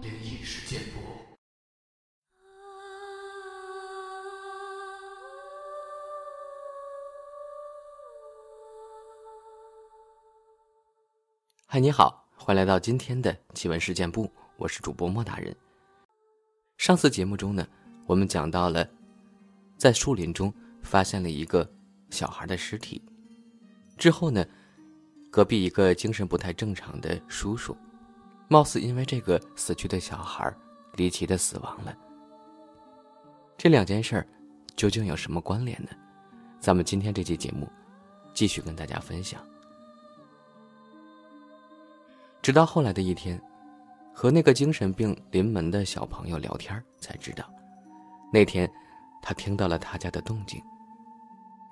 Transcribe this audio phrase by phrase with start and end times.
[0.00, 0.98] 灵异事件簿。
[11.66, 15.54] 嗨，你好，欢迎来到今天的奇闻事件部，我是主播莫大人。
[16.78, 17.66] 上次节目中呢，
[18.06, 18.88] 我们讲到了，
[19.76, 20.52] 在树林中
[20.82, 21.70] 发现了一个
[22.08, 23.02] 小孩的尸体，
[23.98, 24.46] 之后呢，
[25.30, 27.76] 隔壁一个精神不太正常的叔叔，
[28.48, 30.52] 貌似因为这个死去的小孩
[30.94, 31.94] 离奇的死亡了。
[33.56, 34.26] 这两件事儿
[34.74, 35.90] 究竟有什么关联呢？
[36.58, 37.68] 咱们今天这期节目
[38.32, 39.40] 继续跟大家分享。
[42.40, 43.40] 直到后来的一天，
[44.14, 47.44] 和那个精神病临门的小朋友聊天，才知道，
[48.32, 48.70] 那天
[49.20, 50.62] 他听到了他家的动静，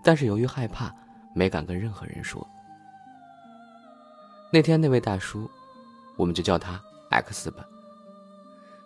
[0.03, 0.95] 但是由于害怕，
[1.35, 2.47] 没敢跟任何人说。
[4.57, 5.51] 那天那位大叔，
[6.17, 7.63] 我们就叫他 X 吧。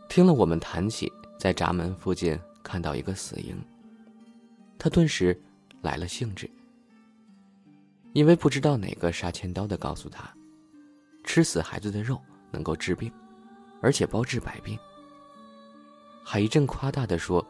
[0.08, 3.56] 听了我们谈起在闸门附近看到一个死婴，
[4.76, 5.40] 他顿时
[5.80, 6.50] 来了兴致，
[8.14, 10.28] 因为不知道哪个杀千刀的告诉他。
[11.22, 13.08] 吃死孩子的肉能够治病，
[13.80, 14.76] 而且包治百病。
[16.24, 17.46] 还一阵夸大的说：“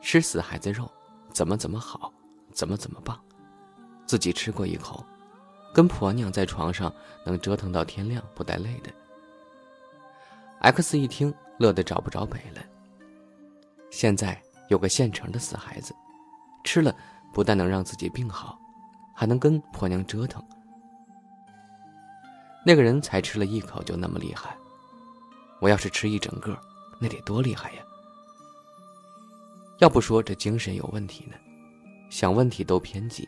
[0.00, 0.88] 吃死孩子肉
[1.32, 2.12] 怎么怎么好，
[2.52, 3.20] 怎么怎么棒。”
[4.06, 5.04] 自己吃过一口，
[5.72, 6.92] 跟婆娘在床上
[7.24, 8.90] 能折腾到天亮不带累的。
[10.60, 12.62] X 一听乐得找不着北了。
[13.90, 15.94] 现在有个现成的死孩子，
[16.64, 16.94] 吃了
[17.32, 18.58] 不但能让自己病好，
[19.14, 20.42] 还能跟婆娘折腾。
[22.66, 24.56] 那个人才吃了一口就那么厉害，
[25.60, 26.58] 我要是吃一整个，
[27.00, 27.82] 那得多厉害呀！
[29.78, 31.36] 要不说这精神有问题呢，
[32.10, 33.26] 想问题都偏激，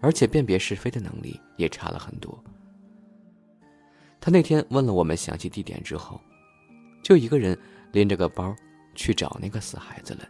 [0.00, 2.42] 而且辨别是非的能力也差了很多。
[4.20, 6.20] 他那天问了我们详细地点之后，
[7.02, 7.58] 就一个人
[7.92, 8.54] 拎着个包
[8.94, 10.28] 去找那个死孩子了。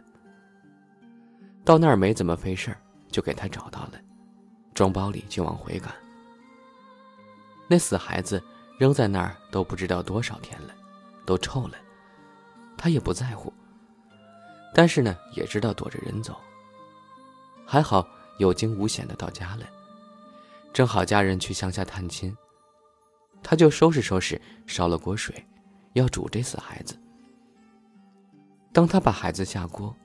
[1.65, 2.77] 到那儿没怎么费事儿，
[3.09, 3.93] 就给他找到了，
[4.73, 5.93] 装包里就往回赶。
[7.67, 8.41] 那死孩子
[8.79, 10.73] 扔在那儿都不知道多少天了，
[11.25, 11.75] 都臭了，
[12.77, 13.51] 他也不在乎。
[14.73, 16.35] 但是呢，也知道躲着人走。
[17.65, 18.07] 还好
[18.39, 19.65] 有惊无险的到家了，
[20.73, 22.35] 正好家人去乡下探亲，
[23.43, 25.45] 他就收拾收拾，烧了锅水，
[25.93, 26.97] 要煮这死孩子。
[28.71, 29.95] 当他把孩子下锅，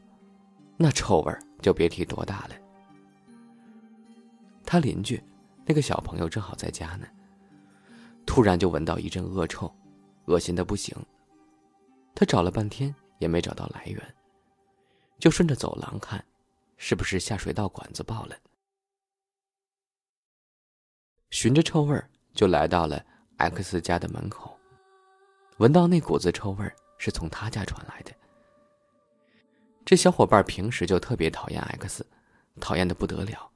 [0.76, 2.54] 那臭味就别提多大了。
[4.64, 5.22] 他邻居
[5.64, 7.06] 那个小朋友正好在家呢。
[8.26, 9.72] 突然就闻到一阵恶臭，
[10.24, 10.96] 恶心的不行。
[12.14, 14.14] 他找了半天也没找到来源，
[15.18, 16.24] 就顺着走廊看，
[16.86, 18.36] 是不是下水道管子爆了？
[21.30, 23.02] 循着臭味儿就来到了
[23.38, 24.54] X 家的门口，
[25.56, 28.12] 闻到那股子臭味儿是从他家传来的。
[29.82, 32.04] 这小伙伴平时就特别讨厌 X，
[32.60, 33.50] 讨厌的不得了。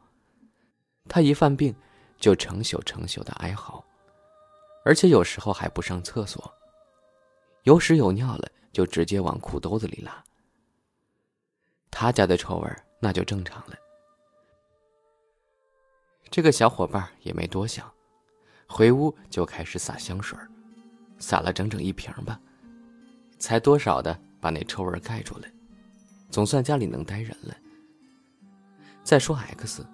[1.07, 1.77] 他一犯病，
[2.17, 3.85] 就成宿成宿的哀嚎。
[4.87, 6.51] 而且有时候还不上厕所，
[7.65, 10.25] 有屎有尿了就直接往裤兜子里拉。
[11.91, 13.77] 他家的臭味儿那就正常了。
[16.31, 17.91] 这个小伙伴也没多想，
[18.67, 20.39] 回屋就开始撒香水，
[21.19, 22.39] 撒了整整一瓶吧，
[23.39, 25.47] 才多少的把那臭味盖住了，
[26.31, 27.57] 总算家里能待人了。
[29.03, 29.87] 再说 X，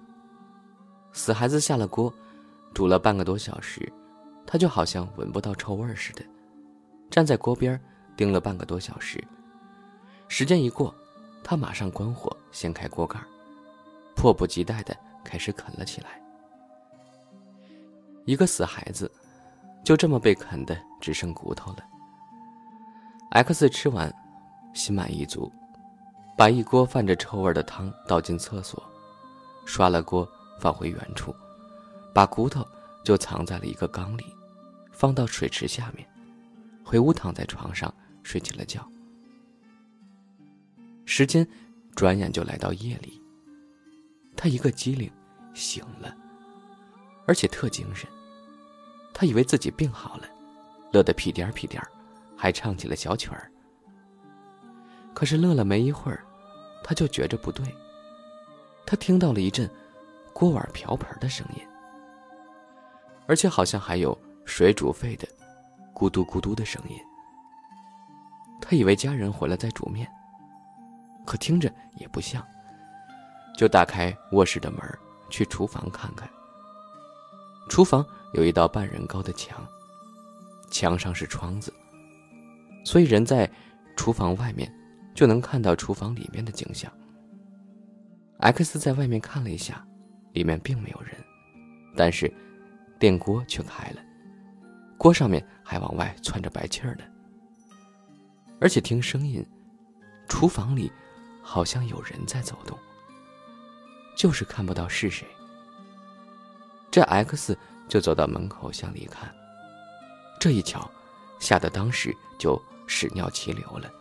[1.13, 2.13] 死孩子下了锅，
[2.73, 3.91] 煮了半个多小时。
[4.47, 6.23] 他就好像闻不到臭味似的，
[7.09, 7.81] 站在锅边
[8.15, 9.23] 盯了半个多小时。
[10.27, 10.93] 时间一过，
[11.47, 13.19] 他马上关火，掀开锅盖，
[14.15, 16.19] 迫不及待地开始啃了起来。
[18.25, 19.11] 一个死孩子，
[19.83, 21.85] 就这么被啃得只剩骨头了。
[23.29, 24.11] X 吃完，
[24.73, 25.51] 心满意足，
[26.35, 28.81] 把一锅泛着臭味的汤倒进厕所，
[29.67, 30.27] 刷了锅，
[30.59, 31.31] 放回原处，
[32.11, 32.65] 把骨头。
[33.03, 34.25] 就藏在了一个缸里，
[34.91, 36.09] 放到水池下面，
[36.83, 37.93] 回屋躺在床上
[38.23, 38.83] 睡起了觉。
[41.05, 41.47] 时间
[41.95, 43.21] 转眼就来到夜里，
[44.35, 45.11] 他一个机灵
[45.53, 46.15] 醒了，
[47.25, 48.09] 而且特精神。
[49.13, 50.27] 他以为自己病好了，
[50.91, 51.87] 乐得屁颠儿屁颠儿，
[52.35, 53.49] 还唱起了小曲儿。
[55.13, 56.25] 可是乐了没一会儿，
[56.83, 57.65] 他就觉着不对，
[58.85, 59.69] 他听到了一阵
[60.33, 61.61] 锅碗瓢盆的声音。
[63.27, 65.27] 而且好像还有水煮沸的
[65.95, 66.97] 咕嘟咕嘟的声音。
[68.61, 70.07] 他以为家人回来在煮面，
[71.25, 72.45] 可听着也不像，
[73.57, 74.79] 就打开卧室的门
[75.29, 76.29] 去厨房看看。
[77.67, 79.67] 厨房有一道半人高的墙，
[80.69, 81.73] 墙上是窗子，
[82.85, 83.49] 所以人在
[83.97, 84.71] 厨房外面
[85.15, 86.91] 就能看到厨房里面的景象。
[88.39, 89.83] X 在外面看了一下，
[90.33, 91.11] 里面并没有人，
[91.95, 92.31] 但是
[92.99, 94.01] 电锅却开了，
[94.97, 97.03] 锅上面还往外窜着白气儿呢。
[98.61, 99.45] 而且听声音，
[100.27, 100.91] 厨房里
[101.47, 102.75] 好像有人在走动，
[104.17, 105.27] 就是看不到是谁。
[106.89, 107.55] 这 X
[107.87, 109.31] 就走到门口向里看，
[110.39, 110.89] 这一瞧，
[111.39, 113.91] 吓得当时就屎尿齐流了。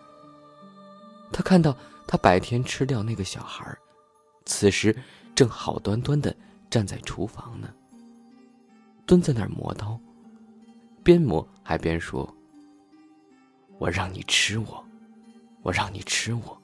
[1.31, 1.77] 他看到
[2.07, 3.77] 他白天吃掉那个小孩。
[4.47, 4.97] 此时，
[5.35, 6.35] 正好端端的
[6.71, 7.69] 站在厨房呢，
[9.05, 10.01] 蹲在那儿磨刀，
[11.03, 12.35] 边磨还边说
[13.79, 14.85] ：“我让你吃我，
[15.63, 16.63] 我让你吃我，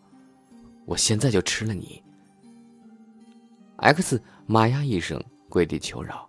[0.90, 2.02] 我现在就吃了你。
[3.76, 6.28] ”X 妈呀一声跪地求饶，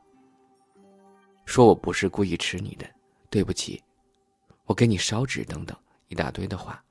[1.45, 2.87] 说我不是故意吃你的，
[3.31, 3.83] 对不起，
[4.65, 5.75] 我给你烧纸等等
[6.09, 6.83] 一大堆的话。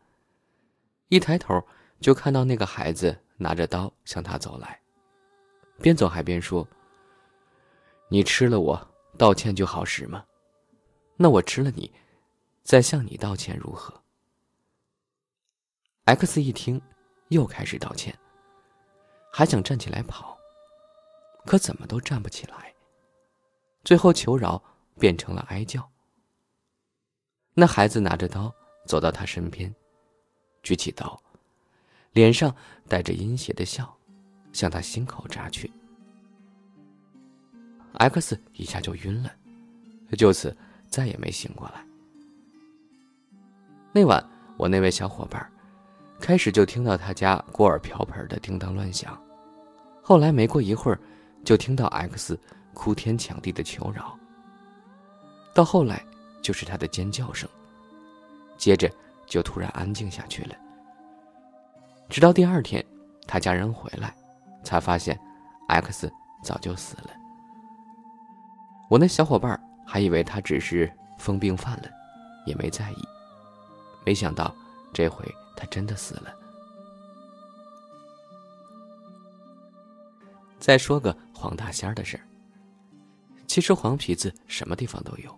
[1.10, 1.62] 一抬头
[2.00, 3.16] 就看到那个孩子。
[3.42, 4.78] 拿着刀向他走来，
[5.80, 6.68] 边走还边说
[8.10, 8.78] ：“你吃了我，
[9.16, 10.22] 道歉就好使吗？
[11.16, 11.90] 那我吃了你，
[12.62, 13.98] 再向你道歉如何
[16.04, 16.78] ？”X 一听，
[17.30, 18.16] 又开始道歉，
[19.32, 20.38] 还想站起来跑，
[21.46, 22.72] 可怎么都站不起来。
[23.82, 24.62] 最后求饶
[24.98, 25.88] 变成了哀叫。
[27.54, 28.54] 那孩子拿着刀
[28.86, 29.74] 走到他身边，
[30.62, 31.20] 举起刀。
[32.12, 32.54] 脸上
[32.88, 33.96] 带着阴邪的笑，
[34.52, 35.72] 向他心口扎去。
[37.92, 39.32] X 一下就晕了，
[40.18, 40.56] 就此
[40.88, 41.86] 再也没醒过来。
[43.92, 45.48] 那晚，我那位小伙伴
[46.20, 49.18] 开始就听到他家锅碗瓢盆的叮当乱响，
[50.02, 51.00] 后来没过一会儿，
[51.44, 52.38] 就听到 X
[52.74, 54.16] 哭天抢地的求饶。
[55.54, 56.04] 到后来，
[56.42, 57.48] 就是他的尖叫声，
[58.56, 58.88] 接着
[59.26, 60.54] 就突然安静下去了。
[62.08, 62.84] 直到第二天，
[63.26, 64.14] 他家人回来，
[64.62, 65.18] 才发现
[65.68, 66.12] ，X
[66.44, 67.10] 早就死了。
[68.88, 71.88] 我那小伙伴还以为他只是疯病犯了，
[72.46, 72.96] 也没在意。
[74.04, 74.54] 没想到
[74.92, 75.24] 这回
[75.56, 76.34] 他真的死了。
[80.58, 82.24] 再说个黄大仙的事儿。
[83.46, 85.34] 其实黄皮子什么地方都有，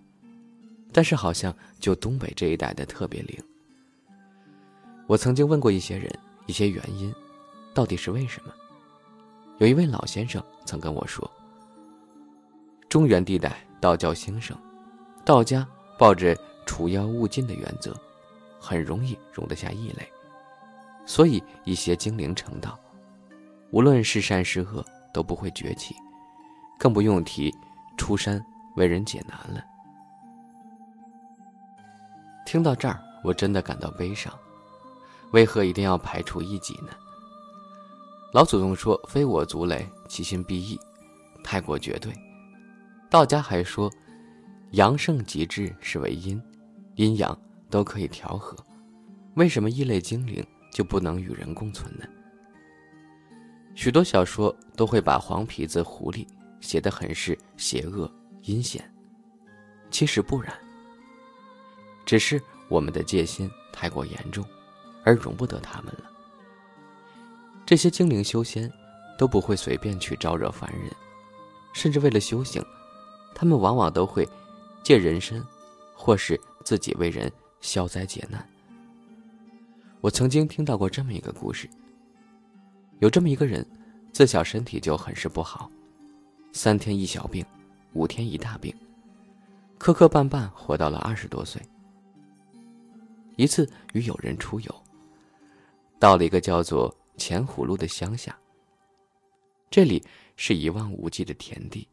[0.92, 3.38] 但是好像就东北这一带的特别灵。
[5.06, 6.10] 我曾经问过一些人。
[6.46, 7.14] 一些原因，
[7.72, 8.52] 到底是为什么？
[9.58, 11.30] 有一位老先生曾跟我说
[12.90, 14.58] ：“中原地带道教兴盛，
[15.24, 15.64] 道家
[15.96, 17.96] 抱着除妖务尽的原则，
[18.62, 20.08] 很容易容得下异类，
[21.04, 22.78] 所以一些精灵成道，
[23.72, 25.96] 无论是善是恶都不会崛起，
[26.78, 27.52] 更不用提
[27.96, 28.40] 出山
[28.76, 29.64] 为人解难了。”
[32.46, 34.32] 听到这儿，我真的感到悲伤。
[35.32, 36.92] 为何一定要排除异己呢？
[38.32, 40.78] 老祖宗说：“非我族类，其心必异。”
[41.42, 42.12] 太过绝对。
[43.10, 43.90] 道家还说
[44.72, 46.40] ：“阳盛极致是为阴，
[46.94, 47.36] 阴阳
[47.72, 48.56] 都可以调和。”
[49.34, 52.04] 为什么异类精灵就不能与人共存呢？
[53.74, 56.24] 许多小说都会把黄皮子狐狸
[56.60, 58.08] 写得很是邪恶
[58.42, 58.88] 阴险，
[59.90, 60.54] 其实不然，
[62.06, 64.44] 只是我们的戒心太过严重。
[65.04, 66.08] 而容不得他们了。
[67.66, 68.72] 这些精灵修仙，
[69.18, 70.88] 都不会随便去招惹凡人，
[71.72, 72.64] 甚至为了修行，
[73.34, 74.28] 他们往往都会
[74.84, 75.44] 借人身，
[75.92, 77.28] 或是自己为人
[77.62, 78.46] 消灾解难。
[80.02, 81.66] 我曾经听到过这么一个故事：
[82.98, 83.66] 有这么一个人，
[84.12, 85.70] 自小身体就很是不好，
[86.52, 87.42] 三天一小病，
[87.94, 88.74] 五天一大病，
[89.78, 91.62] 磕磕绊绊活到了二十多岁。
[93.36, 94.82] 一次与友人出游。
[95.98, 98.36] 到了一个叫做前虎路的乡下。
[99.70, 100.04] 这里
[100.36, 101.86] 是一望无际的田地。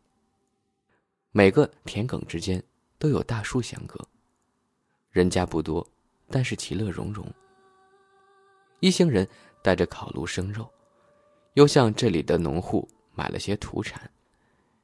[1.31, 2.61] 每个田埂之间
[2.97, 4.03] 都有大树相隔。
[5.11, 5.85] 人家不多，
[6.29, 7.25] 但是其乐融融。
[8.79, 9.27] 一行人
[9.61, 10.69] 带着烤炉生肉，
[11.53, 14.09] 又向这里的农户买了些土产，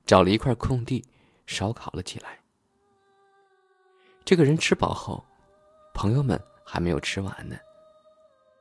[0.05, 1.03] 找了一块空地，
[1.45, 2.39] 烧烤了起来。
[4.25, 5.23] 这个人吃饱后，
[5.93, 7.55] 朋友们还没有吃完呢。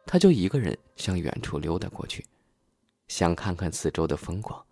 [0.06, 2.22] 他就一个人向远处溜达过去，
[3.08, 4.62] 想看看四周的风光。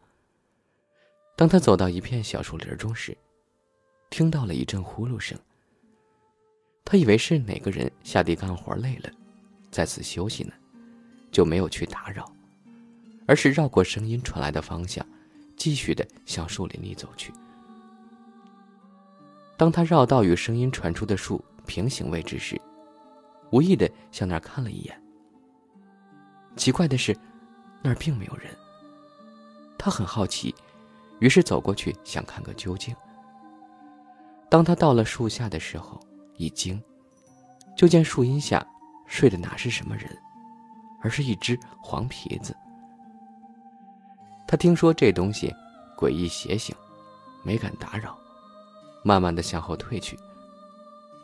[1.35, 3.17] 当他走到一片小树林中时，
[4.11, 5.37] 听到了一阵呼噜声。
[6.85, 9.11] 他以为是哪个人下地干活累了，
[9.71, 10.53] 在此休息呢，
[11.31, 12.31] 就没有去打扰，
[13.27, 15.07] 而是绕过声音传来的方向，
[15.57, 17.33] 继续的向树林里走去。
[19.57, 22.61] 当他绕到与声音传出的树平行位置时，
[23.53, 25.03] 无意的向那儿看了一眼。
[26.57, 27.17] 奇怪的是，
[27.81, 28.51] 那儿并没有人。
[29.79, 30.55] 他很好奇，
[31.21, 32.95] 于是走过去想看个究竟。
[34.51, 35.99] 当他到了树下的时候，
[36.43, 36.83] 一惊，
[37.77, 38.67] 就见树荫下
[39.07, 40.11] 睡的哪是什么人，
[41.01, 42.53] 而是一只黄皮子。
[44.45, 45.55] 他听说这东西
[45.97, 46.75] 诡异邪性，
[47.45, 48.19] 没敢打扰，
[49.05, 50.19] 慢慢的向后退去。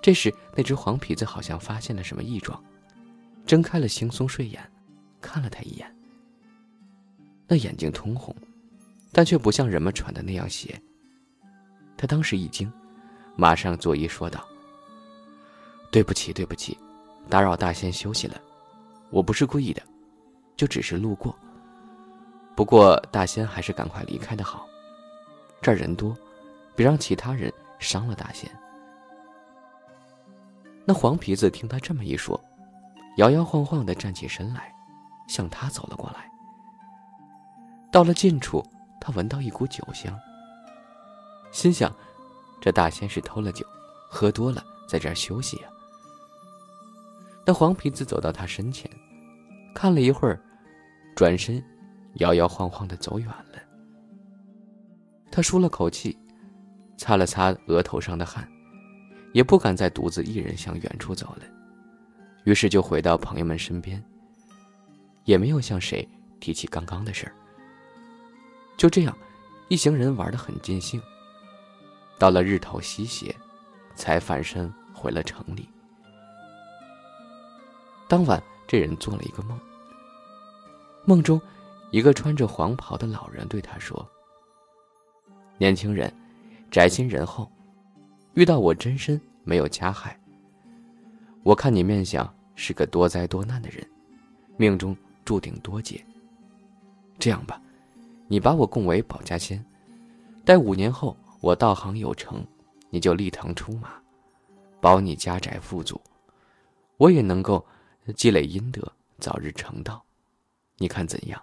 [0.00, 2.62] 这时，那只黄皮子好像发现了什么异状，
[3.44, 4.62] 睁开了惺忪睡眼，
[5.20, 5.92] 看了他一眼。
[7.48, 8.32] 那眼睛通红，
[9.10, 10.80] 但却不像人们传的那样邪。
[11.96, 12.72] 他当时一惊，
[13.34, 14.46] 马上作揖说道
[15.90, 16.78] ：“对不起，对不起，
[17.28, 18.40] 打扰大仙休息了，
[19.10, 19.82] 我不是故意的，
[20.56, 21.34] 就只是路过。
[22.54, 24.66] 不过大仙还是赶快离开的好，
[25.62, 26.16] 这儿人多，
[26.76, 28.50] 别让其他人伤了大仙。”
[30.84, 32.38] 那黄皮子听他这么一说，
[33.16, 34.74] 摇摇晃晃的站起身来，
[35.26, 36.30] 向他走了过来。
[37.90, 38.64] 到了近处，
[39.00, 40.18] 他闻到一股酒香，
[41.52, 41.94] 心想：
[42.60, 43.66] 这大仙是偷了酒，
[44.10, 45.68] 喝多了，在这儿休息呀。
[47.48, 48.90] 那黄皮子走到他身前，
[49.74, 50.38] 看了一会儿，
[51.16, 51.64] 转身，
[52.16, 53.58] 摇摇晃晃的走远了。
[55.30, 56.14] 他舒了口气，
[56.98, 58.46] 擦了擦额头上的汗，
[59.32, 61.42] 也不敢再独自一人向远处走了，
[62.44, 64.04] 于是就回到朋友们身边，
[65.24, 66.06] 也没有向谁
[66.40, 67.32] 提起刚刚的事儿。
[68.76, 69.18] 就这样，
[69.68, 71.00] 一行人玩得很尽兴。
[72.18, 73.34] 到了日头西斜，
[73.94, 75.66] 才返身回了城里。
[78.08, 79.60] 当晚，这人做了一个梦。
[81.04, 81.38] 梦中，
[81.90, 84.08] 一个穿着黄袍的老人对他说
[85.58, 86.10] ：“年轻人，
[86.70, 87.50] 宅心仁厚，
[88.32, 90.18] 遇到我真身没有加害。
[91.42, 93.86] 我看你面相是个多灾多难的人，
[94.56, 94.96] 命中
[95.26, 96.02] 注定多劫。
[97.18, 97.60] 这样吧。”
[98.30, 99.64] 你把我供为保家仙，
[100.44, 102.44] 待五年后我道行有成，
[102.90, 103.88] 你就立堂出马，
[104.82, 105.98] 保你家宅富足，
[106.98, 107.64] 我也能够
[108.12, 110.04] 积累阴德，早日成道。
[110.76, 111.42] 你看怎样？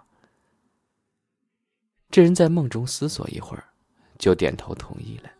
[2.10, 3.64] 这人在梦中思索一会儿，
[4.18, 5.30] 就点头同意了。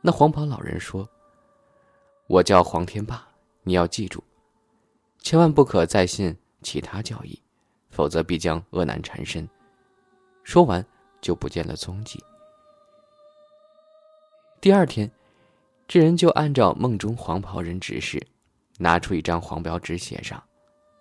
[0.00, 1.08] 那黄袍老人说
[2.28, 3.26] ：“我叫黄天霸，
[3.62, 4.22] 你要记住，
[5.18, 7.40] 千万不可再信其他教义，
[7.90, 9.48] 否则必将恶难缠身。”
[10.44, 10.84] 说完，
[11.20, 12.22] 就不见了踪迹。
[14.60, 15.10] 第二天，
[15.88, 18.24] 这人就按照梦中黄袍人指示，
[18.78, 20.42] 拿出一张黄标纸，写上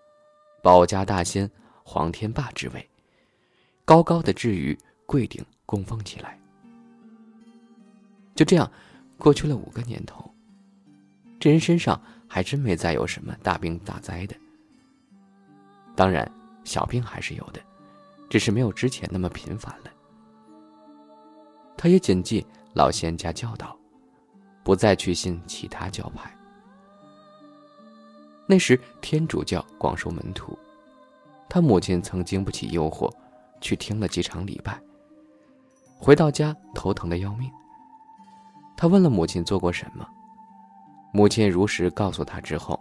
[0.62, 1.50] “保家大仙
[1.84, 2.90] 黄天霸”之位，
[3.86, 6.40] 高高的置于柜顶供奉起来。
[8.36, 8.72] 就这样，
[9.18, 10.34] 过去了五个年头，
[11.40, 14.36] 这人身上还真没再有什么大病大灾的。
[15.96, 16.30] 当然，
[16.64, 17.62] 小病还是有的。
[18.30, 19.92] 只是没有之前那么频繁了。
[21.78, 23.78] 他也谨记老仙家教导，
[24.64, 26.33] 不再去信其他教派。
[28.46, 30.58] 那时天主教广收门徒，
[31.50, 33.12] 他母亲曾经不起诱惑，
[33.62, 34.80] 去听了几场礼拜。
[35.98, 37.50] 回到家头疼的要命。
[38.76, 40.08] 他问了母亲做过什么，
[41.14, 42.80] 母亲如实告诉他之后，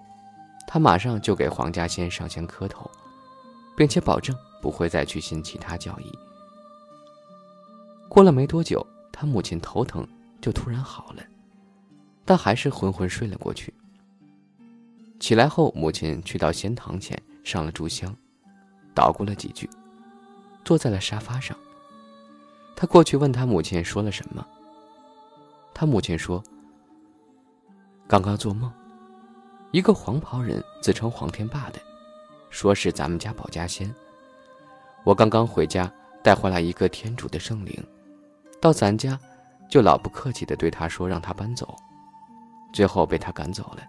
[0.67, 2.91] 他马上就给黄家先上香磕头，
[3.77, 4.37] 并且保证。
[4.63, 6.17] 不会再去信其他教义。
[8.09, 10.07] 过了没多久，他母亲头疼
[10.41, 11.23] 就突然好了，
[12.25, 13.75] 但还是昏昏睡了过去。
[15.23, 18.13] 起来后，母亲去到仙堂前上了炷香，
[18.93, 19.71] 捣鼓了几句，
[20.65, 21.57] 坐在了沙发上。
[22.75, 24.45] 他过去问他母亲说了什么。
[25.73, 26.43] 他母亲说
[28.09, 28.69] ：“刚刚做梦，
[29.71, 31.79] 一个黄袍人自称黄天霸的，
[32.51, 33.95] 说是咱们家保家仙。”
[35.07, 35.89] 我刚刚回家，
[36.21, 37.81] 带回来一个天主的圣灵，
[38.61, 39.17] 到咱家，
[39.71, 41.77] 就老不客气的对他说让他搬走，
[42.73, 43.87] 最后被他赶走了。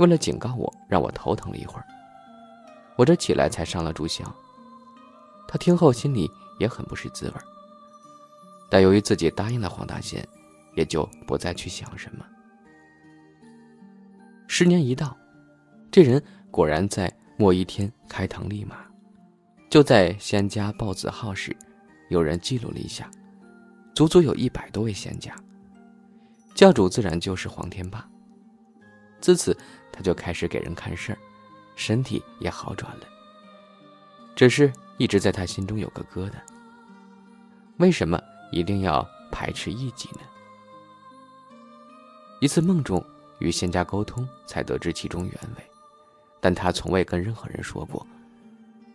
[0.00, 1.84] 为了警告我，让我头疼了一会儿，
[2.96, 4.34] 我这起来才上了炷香。
[5.46, 7.34] 他听后心里也很不是滋味
[8.70, 10.26] 但由于自己答应了黄大仙，
[10.74, 12.24] 也就不再去想什么。
[14.48, 15.14] 十年一到，
[15.90, 18.76] 这人果然在末一天开堂立马。
[19.68, 21.54] 就在仙家报子号时，
[22.08, 23.10] 有人记录了一下，
[23.94, 25.36] 足足有一百多位仙家。
[26.54, 28.08] 教主自然就是黄天霸。
[29.20, 29.56] 自此，
[29.92, 31.18] 他就开始给人看事儿，
[31.76, 33.06] 身体也好转了。
[34.34, 36.34] 只是一直在他心中有个疙瘩：
[37.76, 40.20] 为什么一定要排斥异己呢？
[42.40, 43.04] 一次梦中
[43.38, 45.70] 与仙家沟通，才得知其中原委，
[46.40, 48.06] 但他从未跟任何人说过，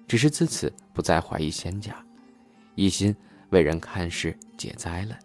[0.07, 1.95] 只是自此不再怀疑仙家，
[2.73, 3.15] 一心
[3.49, 5.15] 为人看事解灾了。